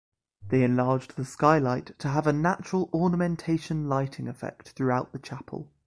They 0.47 0.63
enlarged 0.63 1.15
the 1.15 1.23
skylight 1.23 1.93
to 1.99 2.07
have 2.07 2.25
a 2.25 2.33
natural 2.33 2.89
ornamentation 2.91 3.87
lighting 3.87 4.27
effect 4.27 4.69
throughout 4.69 5.11
the 5.11 5.19
chapel. 5.19 5.69